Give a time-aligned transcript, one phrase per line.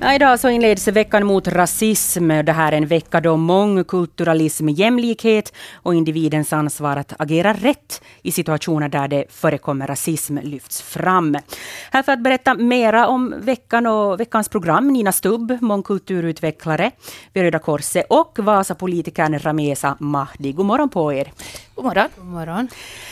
[0.00, 2.28] Ja, idag så inleds veckan mot rasism.
[2.28, 8.32] Det här är en vecka då mångkulturalism, jämlikhet och individens ansvar att agera rätt i
[8.32, 11.36] situationer där det förekommer rasism lyfts fram.
[11.90, 16.90] Här för att berätta mera om veckan och veckans program, Nina Stubb, mångkulturutvecklare
[17.32, 20.52] vid Röda Korset och Vasapolitikern Ramesa Mahdi.
[20.52, 21.32] God morgon på er.
[21.78, 22.08] God morgon.
[22.16, 22.68] God morgon.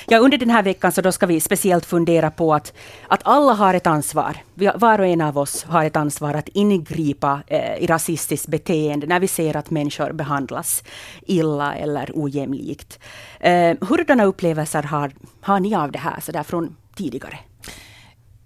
[0.06, 2.72] Ja, under den här veckan så då ska vi speciellt fundera på att,
[3.08, 4.36] att alla har ett ansvar.
[4.54, 9.06] Vi, var och en av oss har ett ansvar att ingripa eh, i rasistiskt beteende
[9.06, 10.82] när vi ser att människor behandlas
[11.26, 12.98] illa eller ojämlikt.
[13.40, 17.38] Eh, hurdana upplevelser har, har ni av det här så där från tidigare?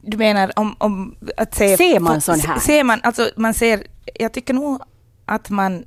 [0.00, 1.76] Du menar om, om att se...
[1.76, 2.58] Ser man sån här?
[2.58, 4.82] Ser man, alltså man ser, jag tycker nog
[5.26, 5.84] att man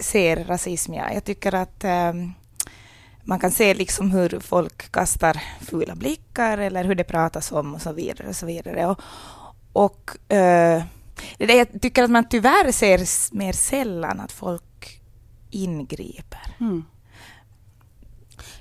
[0.00, 1.12] ser rasism, ja.
[1.12, 2.34] Jag tycker att um,
[3.24, 7.82] man kan se liksom hur folk kastar fula blickar eller hur det pratas om och
[7.82, 8.28] så vidare.
[8.28, 8.86] Och så vidare.
[8.86, 9.00] Och,
[9.72, 10.82] och uh,
[11.38, 15.00] det där jag tycker att man tyvärr ser mer sällan att folk
[15.50, 16.56] ingriper.
[16.60, 16.84] Mm.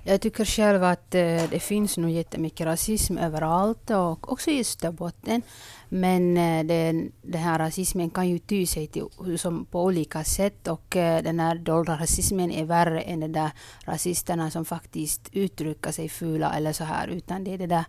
[0.04, 5.42] Jag tycker själv att eh, det finns nog jättemycket rasism överallt och också i Österbotten.
[5.90, 10.68] Men eh, den, den här rasismen kan ju ty sig till, som på olika sätt
[10.68, 13.52] och eh, den här dolda rasismen är värre än de där
[13.86, 17.86] rasisterna som faktiskt uttrycker sig fula eller så här, utan det är det där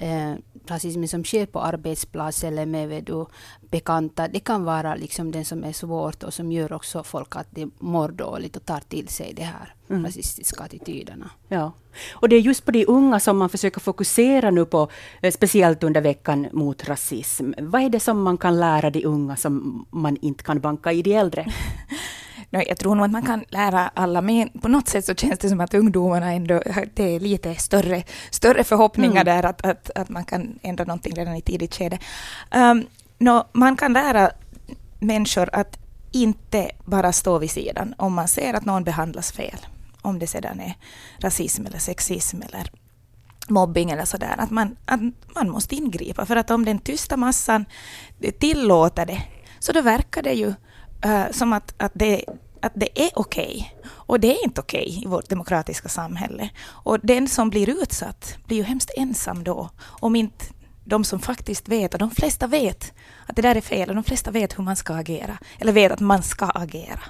[0.00, 0.34] eh,
[0.66, 3.26] rasismen som sker på arbetsplats eller med du,
[3.70, 7.46] bekanta, det kan vara liksom den som är svårt och som gör också folk att
[7.50, 10.04] de mår dåligt och tar till sig de här mm.
[10.04, 11.30] rasistiska attityderna.
[11.48, 11.72] Ja.
[12.12, 14.88] Och det är just på de unga som man försöker fokusera nu på,
[15.22, 17.52] eh, speciellt under veckan mot rasism.
[17.58, 21.02] Vad är det som man kan lära de unga som man inte kan banka i
[21.02, 21.46] de äldre?
[22.50, 25.48] jag tror nog att man kan lära alla, men på något sätt så känns det
[25.48, 26.62] som att ungdomarna ändå,
[26.94, 29.24] det är lite större, större förhoppningar mm.
[29.24, 31.98] där att, att, att man kan ändra någonting redan i tidigt skede.
[32.54, 32.86] Um,
[33.18, 34.30] no, man kan lära
[34.98, 35.78] människor att
[36.12, 39.66] inte bara stå vid sidan om man ser att någon behandlas fel.
[40.02, 40.74] Om det sedan är
[41.18, 42.70] rasism eller sexism eller
[43.48, 44.34] mobbing eller sådär.
[44.38, 45.00] Att man, att
[45.34, 47.64] man måste ingripa för att om den tysta massan
[48.38, 49.22] tillåter det
[49.58, 50.54] så då verkar det ju
[51.06, 52.24] uh, som att, att, det,
[52.60, 53.74] att det är okej.
[53.76, 53.90] Okay.
[53.90, 56.50] Och det är inte okej okay i vårt demokratiska samhälle.
[56.66, 60.44] Och den som blir utsatt blir ju hemskt ensam då, om inte
[60.84, 62.92] de som faktiskt vet, och de flesta vet
[63.26, 65.92] att det där är fel, och de flesta vet hur man ska agera, eller vet
[65.92, 67.00] att man ska agera.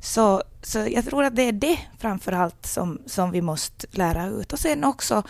[0.00, 4.26] Så, så jag tror att det är det framför allt som, som vi måste lära
[4.26, 4.52] ut.
[4.52, 5.22] Och sen också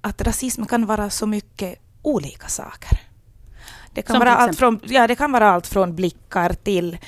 [0.00, 3.00] att rasism kan vara så mycket olika saker.
[3.96, 6.98] Det kan, vara allt från, ja, det kan vara allt från blickar till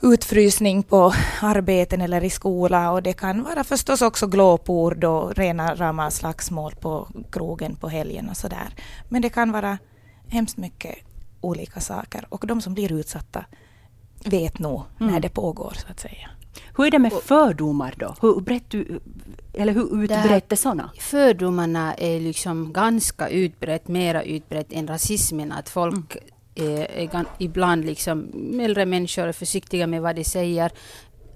[0.00, 5.74] utfrysning på arbeten eller i skola och det kan vara förstås också glåpord och rena
[5.74, 8.68] rama slagsmål på krogen på helgen och sådär.
[9.08, 9.78] Men det kan vara
[10.28, 10.94] hemskt mycket
[11.40, 13.44] olika saker och de som blir utsatta
[14.24, 15.12] vet nog mm.
[15.12, 16.30] när det pågår så att säga.
[16.76, 18.14] Hur är det med fördomar då?
[18.20, 18.74] Hur, brett,
[19.52, 20.90] eller hur utbrett är sådana?
[20.98, 25.52] Fördomarna är liksom ganska utbrett, mera utbrett än rasismen.
[25.52, 28.28] Att folk mm är, ibland liksom,
[28.60, 30.72] äldre människor är försiktiga med vad de säger.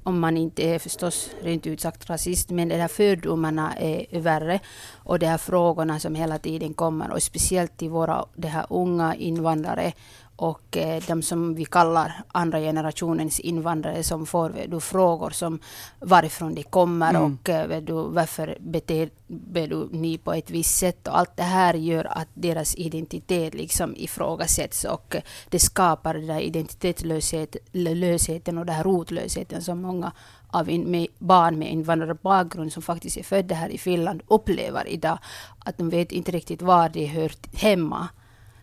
[0.04, 4.60] Om man inte är förstås rent ut sagt rasist, men de här fördomarna är värre.
[4.94, 9.14] Och de här frågorna som hela tiden kommer, och speciellt till våra de här unga
[9.14, 9.92] invandrare
[10.42, 15.58] och eh, de som vi kallar andra generationens invandrare som får du, frågor som
[16.00, 17.22] varifrån de kommer mm.
[17.22, 21.08] och eh, du, varför beter du, ni på ett visst sätt.
[21.08, 26.26] Och allt det här gör att deras identitet liksom ifrågasätts och eh, det skapar den
[26.26, 30.12] där identitetslösheten och den här rotlösheten som många
[30.50, 35.18] av in, med barn med invandrarbakgrund som faktiskt är födda här i Finland upplever idag.
[35.64, 38.08] Att de vet inte riktigt var de hör hemma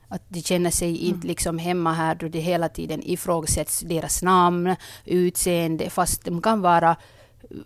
[0.09, 1.15] att de känner sig mm.
[1.15, 4.75] inte liksom hemma här då det hela tiden ifrågasätts deras namn,
[5.05, 7.57] utseende, fast de kan vara eh,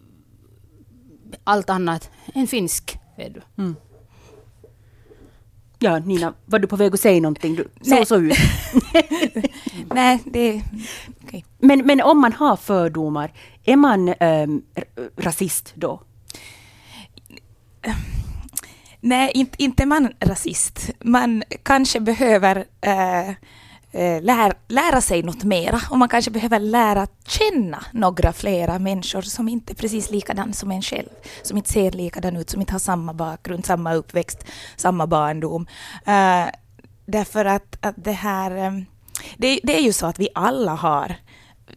[1.44, 3.00] allt annat än finsk.
[3.18, 3.42] Du.
[3.58, 3.76] Mm.
[5.80, 7.56] Ja, Nina, var du på väg att säga någonting?
[7.56, 8.38] Du såg så ut.
[9.94, 10.62] Nej, det...
[11.24, 11.44] Okay.
[11.60, 14.63] Men, men om man har fördomar, är man ähm,
[15.18, 16.01] rasist då?
[19.06, 20.90] Nej, inte, inte man rasist.
[21.00, 23.30] Man kanske behöver eh,
[23.92, 29.22] eh, lär, lära sig något mera och man kanske behöver lära känna några flera människor
[29.22, 31.10] som inte är precis likadan som en själv,
[31.42, 34.46] som inte ser likadan ut, som inte har samma bakgrund, samma uppväxt,
[34.76, 35.68] samma barndom.
[36.06, 36.46] Äh,
[37.06, 38.72] därför att, att det här, eh,
[39.38, 41.16] det, det, är ju så att vi alla har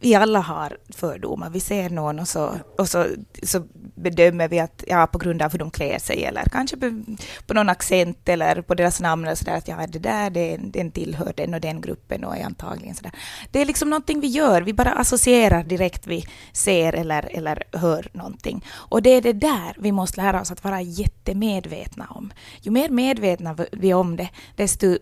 [0.01, 1.49] vi alla har fördomar.
[1.49, 3.05] Vi ser någon och så, och så,
[3.43, 3.63] så
[3.95, 7.03] bedömer vi att ja, på grund av hur de klär sig eller kanske på,
[7.47, 10.91] på någon accent eller på deras namn eller sådär att ja, det där den, den
[10.91, 13.11] tillhör den och den gruppen och är antagligen sådär.
[13.51, 14.61] Det är liksom någonting vi gör.
[14.61, 18.65] Vi bara associerar direkt vi ser eller, eller hör någonting.
[18.69, 22.33] Och det är det där vi måste lära oss att vara jättemedvetna om.
[22.61, 24.97] Ju mer medvetna vi är om det, desto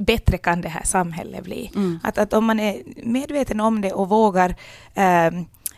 [0.00, 1.70] bättre kan det här samhället bli.
[1.74, 2.00] Mm.
[2.02, 4.54] Att, att om man är medveten om det och vågar
[4.94, 5.30] eh,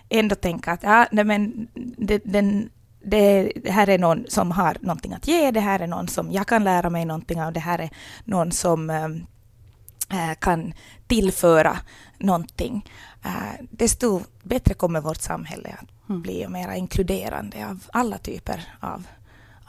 [0.08, 2.70] ändå tänka att ja, nej, men det, den,
[3.04, 6.32] det, det, här är någon som har någonting att ge, det här är någon som
[6.32, 7.90] jag kan lära mig någonting av, det här är
[8.24, 10.72] någon som äh, kan
[11.06, 11.76] tillföra
[12.18, 12.88] någonting.
[13.24, 16.22] Äh, desto bättre kommer vårt samhälle att mm.
[16.22, 19.06] bli och mer inkluderande av alla typer av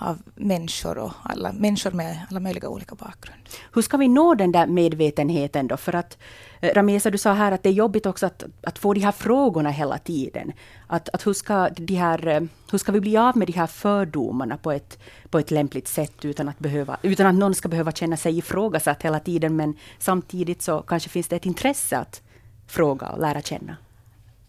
[0.04, 3.40] av människor och alla människor med alla möjliga olika bakgrund.
[3.74, 5.78] Hur ska vi nå den där medvetenheten då?
[5.78, 6.18] För att
[6.60, 9.12] eh, Ramesa, du sa här att det är jobbigt också att, att få de här
[9.12, 10.52] frågorna hela tiden.
[10.88, 12.42] Att, att hur, ska de här, eh,
[12.72, 16.26] hur ska vi bli av med de här fördomarna på ett, på ett lämpligt sätt
[16.26, 20.62] utan att, behöva, utan att någon ska behöva känna sig ifrågasatt hela tiden men samtidigt
[20.62, 22.22] så kanske finns det ett intresse att
[22.68, 23.78] fråga och lära känna.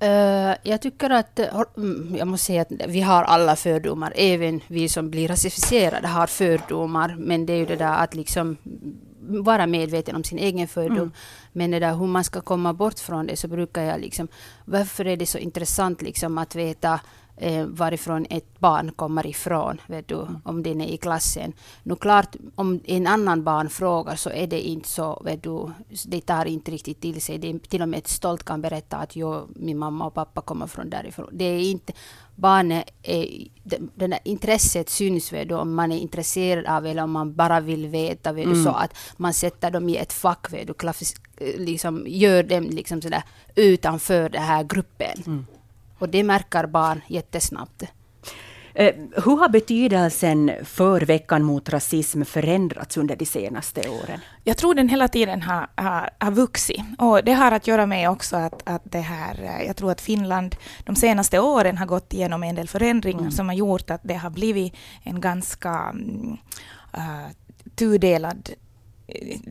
[0.05, 1.39] Uh, jag tycker att,
[1.77, 6.27] mm, jag måste säga att vi har alla fördomar, även vi som blir rasificerade har
[6.27, 8.56] fördomar, men det är ju det där att liksom
[9.29, 10.97] vara medveten om sin egen fördom.
[10.97, 11.12] Mm.
[11.53, 14.29] Men det där hur man ska komma bort från det så brukar jag liksom,
[14.65, 17.01] varför är det så intressant liksom att veta
[17.37, 20.37] eh, varifrån ett barn kommer ifrån, vet du, mm.
[20.45, 21.53] om den är i klassen.
[21.83, 25.71] Nu klart, om en annan barn frågar så är det inte så, vet du,
[26.07, 27.39] det tar inte riktigt till sig.
[27.39, 30.67] Det är till och med stolt kan berätta att jo, min mamma och pappa kommer
[30.67, 31.29] från därifrån.
[31.33, 31.93] Det är inte,
[32.35, 33.49] barnet är,
[33.95, 37.61] det där intresset syns vet du, om man är intresserad av eller om man bara
[37.61, 38.59] vill veta, vet mm.
[38.59, 40.75] du, så att man sätter dem i ett fack, vet du,
[41.59, 43.23] liksom gör dem liksom sådär
[43.55, 45.23] utanför den här gruppen.
[45.27, 45.47] Mm.
[46.05, 47.83] Och det märker barn jättesnabbt.
[48.75, 54.21] Eh, hur har betydelsen för veckan mot rasism förändrats under de senaste åren?
[54.45, 56.81] Jag tror den hela tiden har, har, har vuxit.
[56.99, 60.01] Och det har att göra med också att, att det här, eh, jag tror att
[60.01, 63.31] Finland de senaste åren har gått igenom en del förändringar mm.
[63.31, 65.95] som har gjort att det har blivit en ganska
[66.97, 67.29] uh,
[67.77, 68.51] tudelad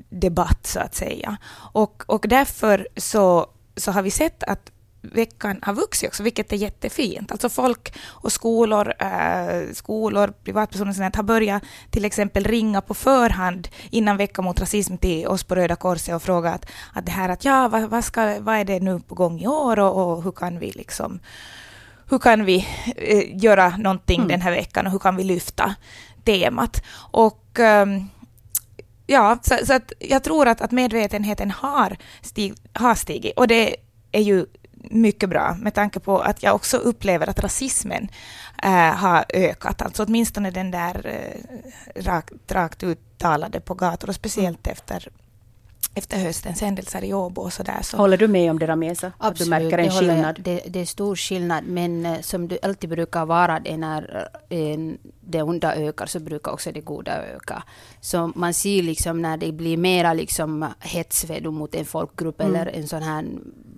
[0.09, 1.38] debatt så att säga.
[1.73, 4.72] Och, och därför så, så har vi sett att
[5.03, 7.31] veckan har vuxit också, vilket är jättefint.
[7.31, 13.67] Alltså folk och skolor, äh, skolor privatpersoner sånt, har börjat till exempel ringa på förhand
[13.89, 17.29] innan veckan mot rasism till oss på Röda Korset och fråga att, att det här
[17.29, 20.23] att ja, vad, vad, ska, vad är det nu på gång i år och, och
[20.23, 21.19] hur kan vi liksom
[22.09, 24.27] hur kan vi eh, göra någonting mm.
[24.27, 25.75] den här veckan och hur kan vi lyfta
[26.23, 26.83] temat?
[27.11, 28.09] Och um,
[29.07, 33.75] ja, så, så, att jag tror att, att medvetenheten har, stig, har stigit och det
[34.11, 34.45] är ju
[34.83, 38.07] mycket bra med tanke på att jag också upplever att rasismen
[38.63, 39.81] äh, har ökat.
[39.81, 44.74] Alltså åtminstone den där äh, rakt, rakt uttalade på gator och speciellt mm.
[44.74, 45.07] efter
[45.95, 47.80] efter höstens händelser i Åbo och sådär.
[47.81, 47.97] Så.
[47.97, 49.12] Håller du med om det Ramesa?
[49.18, 50.39] Absolut, du märker en skillnad?
[50.44, 54.94] Det, det, är stor skillnad, men uh, som det alltid brukar vara det när uh,
[55.25, 57.63] det onda ökar så brukar också det goda öka.
[58.01, 62.55] Så man ser liksom när det blir mera liksom hets mot en folkgrupp mm.
[62.55, 63.25] eller en sån här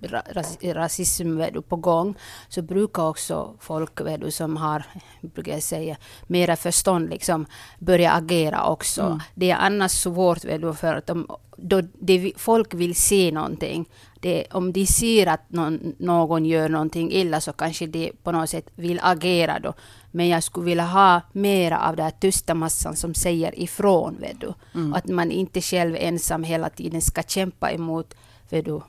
[0.02, 2.14] ras, rasism på gång,
[2.48, 4.00] så brukar också folk
[4.30, 4.84] som har,
[5.20, 5.96] brukar jag säga,
[6.26, 7.46] mera förstånd liksom
[7.78, 9.02] börja agera också.
[9.02, 9.20] Mm.
[9.34, 10.44] Det är annars svårt
[10.78, 11.26] för att de,
[11.56, 13.88] då det, folk vill se någonting.
[14.26, 18.50] Det, om de ser att någon, någon gör någonting illa så kanske de på något
[18.50, 19.74] sätt vill agera då.
[20.10, 24.16] Men jag skulle vilja ha mera av den här tysta massan som säger ifrån.
[24.20, 24.52] Vet du.
[24.74, 24.94] Mm.
[24.94, 28.14] Att man inte själv ensam hela tiden ska kämpa emot
[28.50, 28.80] vet du,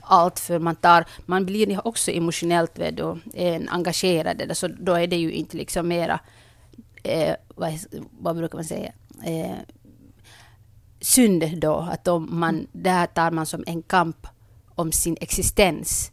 [0.00, 3.20] allt för man tar, man blir också emotionellt vet du,
[3.68, 6.20] engagerad, så då är det ju inte liksom mera,
[7.02, 7.78] eh, vad,
[8.20, 8.92] vad, brukar man säga,
[9.24, 9.56] eh,
[11.02, 14.26] synd då, att om man, där tar man som en kamp
[14.74, 16.10] om sin existens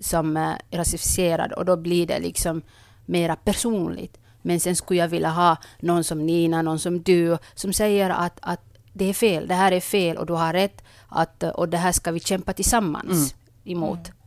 [0.00, 2.62] som eh, rasificerad och då blir det liksom
[3.06, 4.18] mera personligt.
[4.42, 8.38] Men sen skulle jag vilja ha någon som Nina, någon som du, som säger att,
[8.42, 8.60] att
[8.92, 11.92] det är fel, det här är fel och du har rätt att, och det här
[11.92, 13.78] ska vi kämpa tillsammans mm.
[13.78, 14.08] emot.
[14.08, 14.17] Mm.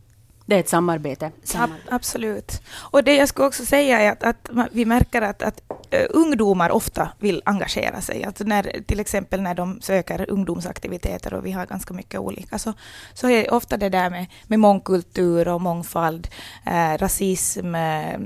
[0.46, 1.32] Det är ett samarbete.
[1.44, 1.88] samarbete.
[1.90, 2.62] absolut.
[2.74, 6.70] Och det jag skulle också säga är att, att vi märker att, att uh, ungdomar
[6.70, 8.24] ofta vill engagera sig.
[8.24, 12.72] Alltså när, till exempel när de söker ungdomsaktiviteter och vi har ganska mycket olika så,
[13.14, 16.28] så är ofta det där med, med mångkultur och mångfald,
[16.66, 18.18] uh, rasism, uh,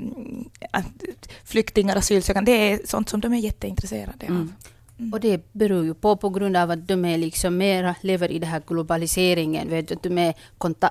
[1.44, 4.30] flyktingar, asylsökande, det är sånt som de är jätteintresserade av.
[4.30, 4.52] Mm.
[4.98, 5.12] Mm.
[5.12, 8.38] Och det beror ju på på grund av att de är liksom mera lever i
[8.38, 9.70] den här globaliseringen.
[9.70, 10.34] Vet du, de är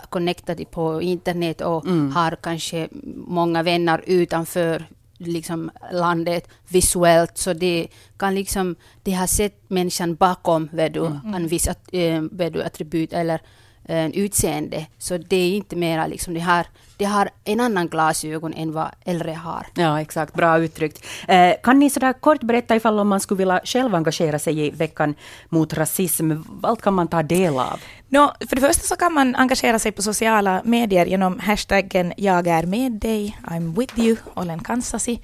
[0.10, 2.12] connectade på internet och mm.
[2.12, 4.86] har kanske många vänner utanför
[5.18, 11.34] liksom landet visuellt, så det kan liksom, de har sett människan bakom vet du, mm.
[11.34, 13.42] en viss att, äh, vet du, attribut eller
[13.86, 14.86] äh, utseende.
[14.98, 16.66] Så det är inte mera liksom, de har,
[16.98, 19.68] de har en annan glasögon än vad äldre har.
[19.76, 20.34] Ja, exakt.
[20.34, 21.06] Bra uttryckt.
[21.28, 24.70] Eh, kan ni sådär kort berätta ifall om man skulle vilja själv engagera sig i
[24.70, 25.16] veckan
[25.50, 27.80] mot rasism, vad kan man ta del av?
[28.10, 32.48] No, för det första så kan man engagera sig på sociala medier genom hashtaggen jag
[32.48, 35.20] är med dig, I'm with you, Olen Kansasi.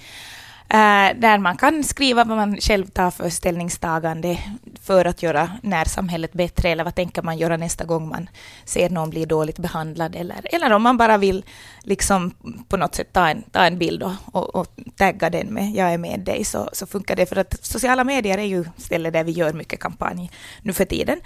[0.73, 4.37] Eh, där man kan skriva vad man själv tar för ställningstagande
[4.81, 8.29] för att göra närsamhället bättre, eller vad tänker man göra nästa gång man
[8.65, 11.45] ser någon bli dåligt behandlad, eller, eller om man bara vill
[11.83, 12.33] liksom
[12.67, 15.93] på något sätt ta en, ta en bild och, och, och tagga den med ”jag
[15.93, 19.23] är med dig”, så, så funkar det, för att sociala medier är ju stället där
[19.23, 21.19] vi gör mycket kampanj nu för tiden.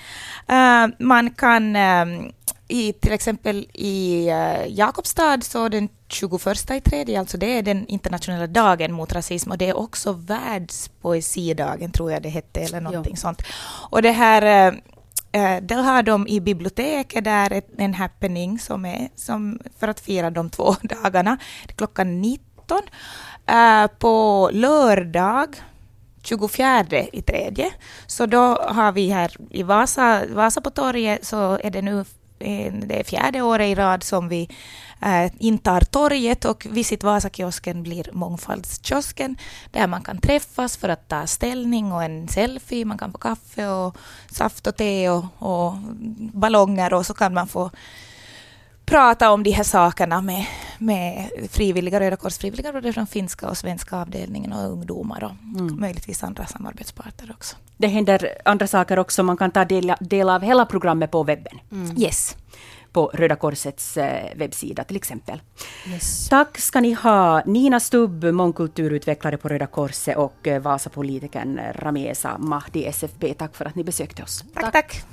[0.51, 2.31] Uh, man kan um,
[2.67, 7.87] i, till exempel i uh, Jakobstad så den 21 i tredje, alltså det är den
[7.87, 13.13] internationella dagen mot rasism och det är också världspoesidagen tror jag det hette eller någonting
[13.15, 13.21] jo.
[13.21, 13.41] sånt.
[13.89, 14.79] Och det här uh,
[15.61, 20.49] där har de i biblioteket där en happening som är som för att fira de
[20.49, 21.37] två dagarna.
[21.75, 22.81] Klockan 19.
[23.51, 25.55] Uh, på lördag
[26.23, 27.71] 24 i tredje.
[28.07, 32.05] Så då har vi här i Vasa, Vasa på torget så är det nu
[32.37, 34.49] det är fjärde året i rad som vi
[35.01, 39.37] eh, intar torget och Visit Vasa-kiosken blir mångfaldskiosken
[39.71, 42.85] där man kan träffas för att ta ställning och en selfie.
[42.85, 43.97] Man kan få kaffe och
[44.31, 45.73] saft och te och, och
[46.17, 47.71] ballonger och så kan man få
[48.85, 50.45] prata om de här sakerna med,
[50.77, 55.79] med frivilliga Röda Kors-frivilliga både från finska och svenska avdelningen och ungdomar och mm.
[55.79, 57.55] möjligtvis andra samarbetspartner också.
[57.77, 59.23] Det händer andra saker också.
[59.23, 61.59] Man kan ta del, del av hela programmet på webben.
[61.71, 61.97] Mm.
[61.97, 62.37] Yes
[62.95, 65.41] på Röda Korsets eh, webbsida till exempel.
[65.87, 66.29] Yes.
[66.29, 72.85] Tack ska ni ha, Nina Stubb, mångkulturutvecklare på Röda Korset och eh, Vasapolitikern Ramesa Mahdi
[72.85, 73.33] SFB.
[73.33, 74.43] Tack för att ni besökte oss.
[74.53, 75.03] Tack, tack.